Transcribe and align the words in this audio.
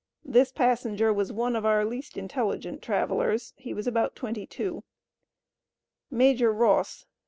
This 0.25 0.51
passenger 0.51 1.13
was 1.13 1.31
one 1.31 1.55
of 1.55 1.63
our 1.63 1.85
least 1.85 2.17
intelligent 2.17 2.81
travelers. 2.81 3.53
He 3.57 3.71
was 3.71 3.85
about 3.85 4.15
22. 4.15 4.83
Major 6.09 6.51
Ross. 6.51 7.05